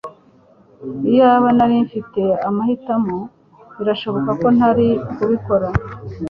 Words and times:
iyaba 1.09 1.47
nari 1.57 1.75
mfite 1.85 2.21
amahitamo, 2.47 3.17
birashoboka 3.77 4.31
ko 4.41 4.47
ntari 4.55 4.87
kubikora 5.15 5.67